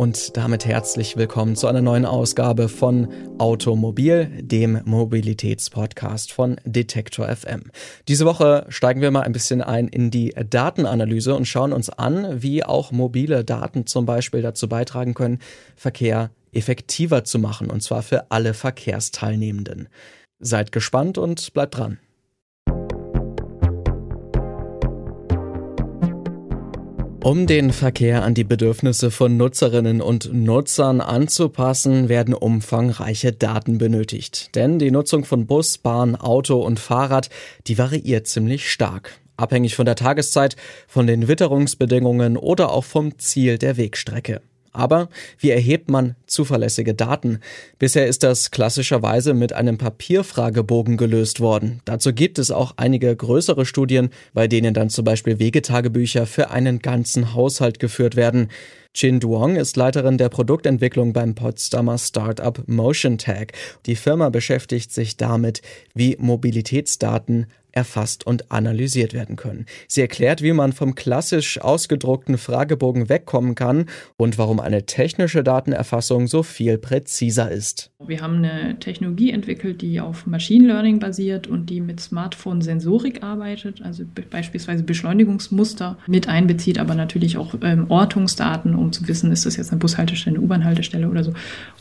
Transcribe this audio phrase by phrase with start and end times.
[0.00, 7.64] Und damit herzlich willkommen zu einer neuen Ausgabe von Automobil, dem Mobilitätspodcast von Detektor FM.
[8.08, 12.40] Diese Woche steigen wir mal ein bisschen ein in die Datenanalyse und schauen uns an,
[12.40, 15.38] wie auch mobile Daten zum Beispiel dazu beitragen können,
[15.76, 19.90] Verkehr effektiver zu machen, und zwar für alle Verkehrsteilnehmenden.
[20.38, 21.98] Seid gespannt und bleibt dran.
[27.22, 34.56] Um den Verkehr an die Bedürfnisse von Nutzerinnen und Nutzern anzupassen, werden umfangreiche Daten benötigt.
[34.56, 37.28] Denn die Nutzung von Bus, Bahn, Auto und Fahrrad,
[37.66, 39.18] die variiert ziemlich stark.
[39.36, 40.56] Abhängig von der Tageszeit,
[40.88, 44.40] von den Witterungsbedingungen oder auch vom Ziel der Wegstrecke.
[44.72, 47.40] Aber wie erhebt man zuverlässige Daten?
[47.78, 51.80] Bisher ist das klassischerweise mit einem Papierfragebogen gelöst worden.
[51.84, 56.78] Dazu gibt es auch einige größere Studien, bei denen dann zum Beispiel Wegetagebücher für einen
[56.78, 58.48] ganzen Haushalt geführt werden.
[58.92, 63.52] Chin Duong ist Leiterin der Produktentwicklung beim Potsdamer Startup Motion Tag.
[63.86, 65.62] Die Firma beschäftigt sich damit,
[65.94, 69.66] wie Mobilitätsdaten erfasst und analysiert werden können.
[69.88, 76.26] Sie erklärt, wie man vom klassisch ausgedruckten Fragebogen wegkommen kann und warum eine technische Datenerfassung
[76.26, 77.90] so viel präziser ist.
[78.04, 83.82] Wir haben eine Technologie entwickelt, die auf Machine Learning basiert und die mit Smartphone-Sensorik arbeitet,
[83.82, 89.56] also beispielsweise Beschleunigungsmuster mit einbezieht, aber natürlich auch ähm, Ortungsdaten, um zu wissen, ist das
[89.56, 91.32] jetzt eine Bushaltestelle, eine U-Bahn-Haltestelle oder so.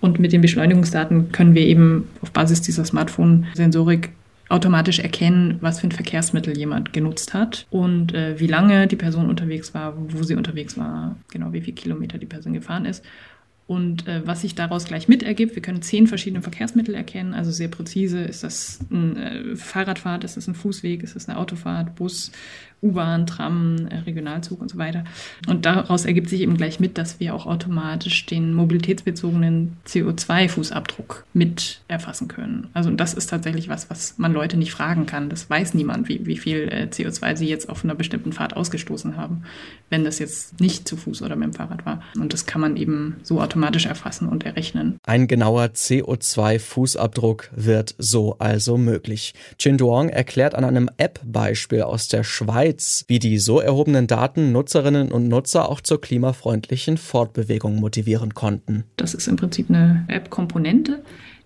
[0.00, 4.10] Und mit den Beschleunigungsdaten können wir eben auf Basis dieser Smartphone-Sensorik
[4.48, 9.28] automatisch erkennen, was für ein Verkehrsmittel jemand genutzt hat und äh, wie lange die Person
[9.28, 13.04] unterwegs war, wo sie unterwegs war, genau wie viele Kilometer die Person gefahren ist.
[13.66, 17.50] Und äh, was sich daraus gleich mit ergibt, wir können zehn verschiedene Verkehrsmittel erkennen, also
[17.50, 21.96] sehr präzise, ist das ein äh, Fahrradfahrt, ist das ein Fußweg, ist das eine Autofahrt,
[21.96, 22.30] Bus,
[22.80, 25.02] U-Bahn, Tram, äh, Regionalzug und so weiter.
[25.48, 31.80] Und daraus ergibt sich eben gleich mit, dass wir auch automatisch den mobilitätsbezogenen CO2-Fußabdruck mit
[31.88, 32.68] erfassen können.
[32.72, 35.28] Also das ist tatsächlich was, was man Leute nicht fragen kann.
[35.28, 39.16] Das weiß niemand, wie, wie viel äh, CO2 sie jetzt auf einer bestimmten Fahrt ausgestoßen
[39.16, 39.42] haben,
[39.90, 42.02] wenn das jetzt nicht zu Fuß oder mit dem Fahrrad war.
[42.14, 44.98] Und das kann man eben so automatisch erfassen und errechnen.
[45.04, 49.34] Ein genauer CO2-Fußabdruck wird so also möglich.
[49.58, 54.52] Chin Duong erklärt an einem App-Beispiel aus der Schweiz, Schweiz, wie die so erhobenen Daten
[54.52, 58.84] Nutzerinnen und Nutzer auch zur klimafreundlichen Fortbewegung motivieren konnten.
[58.96, 61.02] Das ist im Prinzip eine App-Komponente,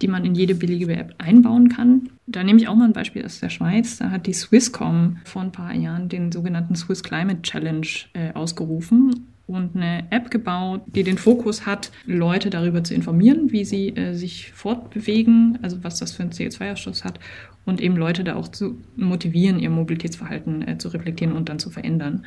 [0.00, 2.10] die man in jede beliebige App einbauen kann.
[2.26, 3.98] Da nehme ich auch mal ein Beispiel aus der Schweiz.
[3.98, 9.31] Da hat die Swisscom vor ein paar Jahren den sogenannten Swiss Climate Challenge äh, ausgerufen
[9.46, 14.14] und eine App gebaut, die den Fokus hat, Leute darüber zu informieren, wie sie äh,
[14.14, 17.18] sich fortbewegen, also was das für einen CO2-Ausstoß hat
[17.64, 21.70] und eben Leute da auch zu motivieren, ihr Mobilitätsverhalten äh, zu reflektieren und dann zu
[21.70, 22.24] verändern.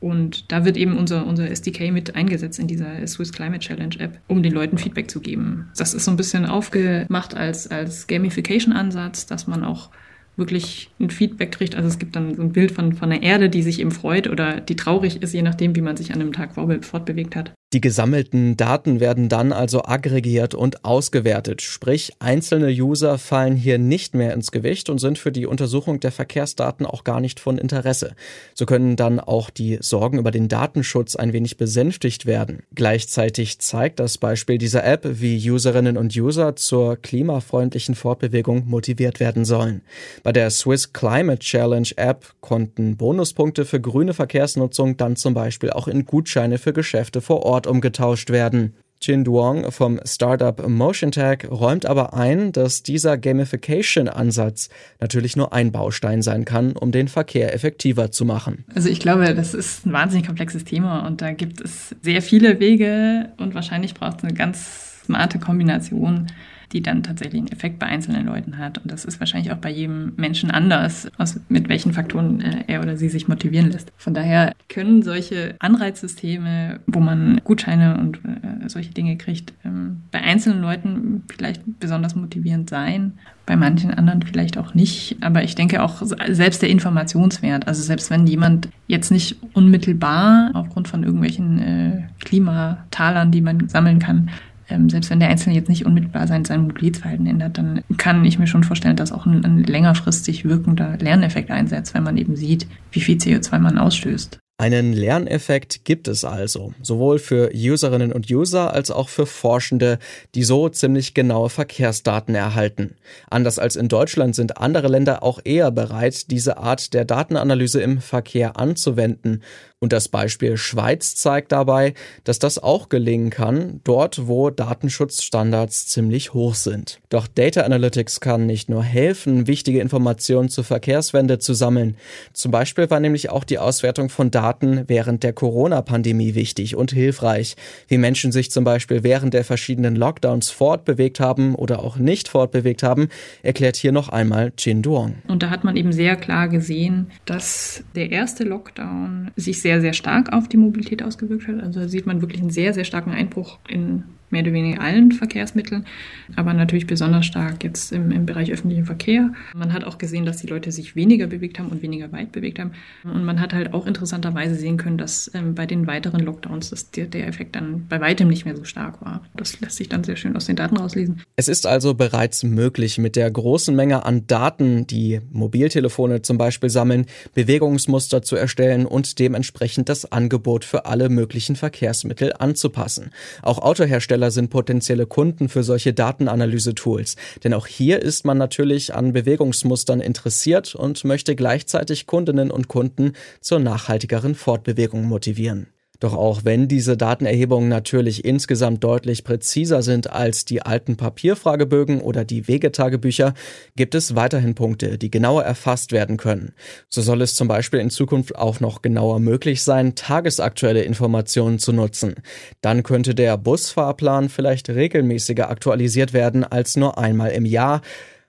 [0.00, 4.20] Und da wird eben unser, unser SDK mit eingesetzt in dieser Swiss Climate Challenge App,
[4.26, 5.70] um den Leuten Feedback zu geben.
[5.78, 9.88] Das ist so ein bisschen aufgemacht als, als Gamification-Ansatz, dass man auch
[10.36, 11.74] wirklich ein Feedback kriegt.
[11.74, 14.28] Also es gibt dann so ein Bild von, von einer Erde, die sich eben freut
[14.28, 17.53] oder die traurig ist, je nachdem, wie man sich an einem Tag fortbewegt hat.
[17.74, 24.14] Die gesammelten Daten werden dann also aggregiert und ausgewertet, sprich einzelne User fallen hier nicht
[24.14, 28.14] mehr ins Gewicht und sind für die Untersuchung der Verkehrsdaten auch gar nicht von Interesse.
[28.54, 32.62] So können dann auch die Sorgen über den Datenschutz ein wenig besänftigt werden.
[32.76, 39.44] Gleichzeitig zeigt das Beispiel dieser App, wie Userinnen und User zur klimafreundlichen Fortbewegung motiviert werden
[39.44, 39.82] sollen.
[40.22, 45.88] Bei der Swiss Climate Challenge App konnten Bonuspunkte für grüne Verkehrsnutzung dann zum Beispiel auch
[45.88, 48.74] in Gutscheine für Geschäfte vor Ort Ort umgetauscht werden.
[49.00, 54.70] Jin Duong vom Startup MotionTag räumt aber ein, dass dieser Gamification-Ansatz
[55.00, 58.64] natürlich nur ein Baustein sein kann, um den Verkehr effektiver zu machen.
[58.74, 62.60] Also ich glaube, das ist ein wahnsinnig komplexes Thema und da gibt es sehr viele
[62.60, 66.26] Wege und wahrscheinlich braucht es eine ganz smarte Kombination
[66.74, 68.78] die dann tatsächlich einen Effekt bei einzelnen Leuten hat.
[68.78, 72.82] Und das ist wahrscheinlich auch bei jedem Menschen anders, aus, mit welchen Faktoren äh, er
[72.82, 73.92] oder sie sich motivieren lässt.
[73.96, 80.20] Von daher können solche Anreizsysteme, wo man Gutscheine und äh, solche Dinge kriegt, ähm, bei
[80.20, 83.12] einzelnen Leuten vielleicht besonders motivierend sein,
[83.46, 85.18] bei manchen anderen vielleicht auch nicht.
[85.20, 90.88] Aber ich denke auch selbst der Informationswert, also selbst wenn jemand jetzt nicht unmittelbar aufgrund
[90.88, 94.30] von irgendwelchen äh, Klimatalern, die man sammeln kann,
[94.68, 98.38] ähm, selbst wenn der Einzelne jetzt nicht unmittelbar sein, sein Mobilitätsverhalten ändert, dann kann ich
[98.38, 102.66] mir schon vorstellen, dass auch ein, ein längerfristig wirkender Lerneffekt einsetzt, wenn man eben sieht,
[102.92, 104.38] wie viel CO2 man ausstößt.
[104.56, 109.98] Einen Lerneffekt gibt es also, sowohl für Userinnen und User als auch für Forschende,
[110.36, 112.94] die so ziemlich genaue Verkehrsdaten erhalten.
[113.28, 118.00] Anders als in Deutschland sind andere Länder auch eher bereit, diese Art der Datenanalyse im
[118.00, 119.42] Verkehr anzuwenden.
[119.84, 121.92] Und das Beispiel Schweiz zeigt dabei,
[122.24, 127.00] dass das auch gelingen kann, dort wo Datenschutzstandards ziemlich hoch sind.
[127.10, 131.98] Doch Data Analytics kann nicht nur helfen, wichtige Informationen zur Verkehrswende zu sammeln.
[132.32, 137.54] Zum Beispiel war nämlich auch die Auswertung von Daten während der Corona-Pandemie wichtig und hilfreich,
[137.86, 142.82] wie Menschen sich zum Beispiel während der verschiedenen Lockdowns fortbewegt haben oder auch nicht fortbewegt
[142.82, 143.10] haben,
[143.42, 145.16] erklärt hier noch einmal Jin Duong.
[145.28, 149.92] Und da hat man eben sehr klar gesehen, dass der erste Lockdown sich sehr, sehr
[149.92, 151.60] stark auf die Mobilität ausgewirkt hat.
[151.62, 154.04] Also da sieht man wirklich einen sehr, sehr starken Einbruch in
[154.34, 155.86] mehr oder weniger allen Verkehrsmitteln,
[156.34, 159.32] aber natürlich besonders stark jetzt im, im Bereich öffentlichen Verkehr.
[159.54, 162.58] Man hat auch gesehen, dass die Leute sich weniger bewegt haben und weniger weit bewegt
[162.58, 162.72] haben.
[163.04, 166.90] Und man hat halt auch interessanterweise sehen können, dass ähm, bei den weiteren Lockdowns dass
[166.90, 169.22] der, der Effekt dann bei weitem nicht mehr so stark war.
[169.36, 171.22] Das lässt sich dann sehr schön aus den Daten rauslesen.
[171.36, 176.70] Es ist also bereits möglich, mit der großen Menge an Daten, die Mobiltelefone zum Beispiel
[176.70, 183.10] sammeln, Bewegungsmuster zu erstellen und dementsprechend das Angebot für alle möglichen Verkehrsmittel anzupassen.
[183.42, 187.16] Auch Autohersteller Hersteller sind potenzielle Kunden für solche Datenanalyse-Tools.
[187.42, 193.12] Denn auch hier ist man natürlich an Bewegungsmustern interessiert und möchte gleichzeitig Kundinnen und Kunden
[193.40, 195.73] zur nachhaltigeren Fortbewegung motivieren.
[196.04, 202.26] Doch auch wenn diese Datenerhebungen natürlich insgesamt deutlich präziser sind als die alten Papierfragebögen oder
[202.26, 203.32] die Wegetagebücher,
[203.74, 206.52] gibt es weiterhin Punkte, die genauer erfasst werden können.
[206.90, 211.72] So soll es zum Beispiel in Zukunft auch noch genauer möglich sein, tagesaktuelle Informationen zu
[211.72, 212.16] nutzen.
[212.60, 217.80] Dann könnte der Busfahrplan vielleicht regelmäßiger aktualisiert werden als nur einmal im Jahr,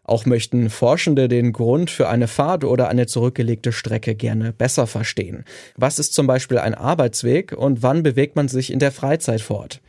[0.05, 5.43] auch möchten Forschende den Grund für eine Fahrt oder eine zurückgelegte Strecke gerne besser verstehen.
[5.75, 9.81] Was ist zum Beispiel ein Arbeitsweg und wann bewegt man sich in der Freizeit fort?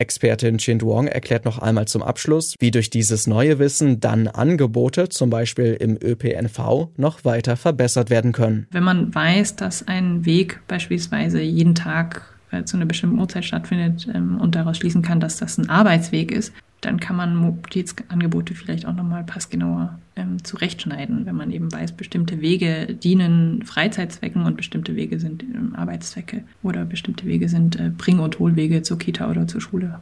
[0.00, 5.10] Expertin Chin Duong erklärt noch einmal zum Abschluss, wie durch dieses neue Wissen dann Angebote,
[5.10, 8.66] zum Beispiel im ÖPNV, noch weiter verbessert werden können.
[8.70, 14.08] Wenn man weiß, dass ein Weg beispielsweise jeden Tag äh, zu einer bestimmten Uhrzeit stattfindet
[14.12, 18.86] ähm, und daraus schließen kann, dass das ein Arbeitsweg ist, dann kann man Mobilitätsangebote vielleicht
[18.86, 24.96] auch nochmal passgenauer ähm, zurechtschneiden, wenn man eben weiß, bestimmte Wege dienen Freizeitzwecken und bestimmte
[24.96, 29.46] Wege sind ähm, Arbeitszwecke oder bestimmte Wege sind äh, Bring- und Hohlwege zur Kita oder
[29.46, 30.00] zur Schule.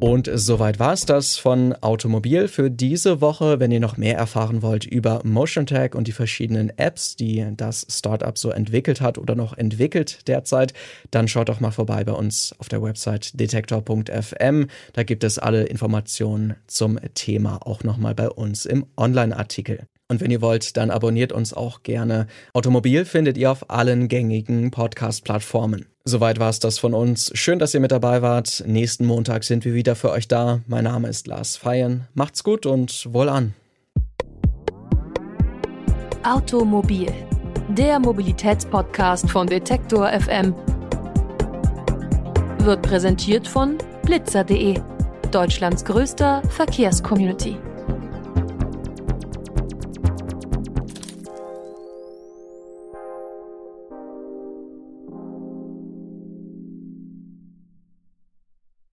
[0.00, 3.58] Und soweit war es das von Automobil für diese Woche.
[3.58, 8.38] Wenn ihr noch mehr erfahren wollt über MotionTag und die verschiedenen Apps, die das Startup
[8.38, 10.72] so entwickelt hat oder noch entwickelt derzeit,
[11.10, 14.68] dann schaut doch mal vorbei bei uns auf der Website detektor.fm.
[14.92, 19.80] Da gibt es alle Informationen zum Thema auch nochmal bei uns im Online-Artikel.
[20.06, 22.28] Und wenn ihr wollt, dann abonniert uns auch gerne.
[22.54, 25.86] Automobil findet ihr auf allen gängigen Podcast-Plattformen.
[26.08, 27.30] Soweit war es das von uns.
[27.34, 28.64] Schön, dass ihr mit dabei wart.
[28.66, 30.60] Nächsten Montag sind wir wieder für euch da.
[30.66, 32.08] Mein Name ist Lars Feyen.
[32.14, 33.52] Macht's gut und wohlan.
[36.22, 37.12] Automobil,
[37.68, 40.54] der Mobilitätspodcast von Detektor FM,
[42.60, 44.80] wird präsentiert von blitzer.de,
[45.30, 47.58] Deutschlands größter Verkehrscommunity.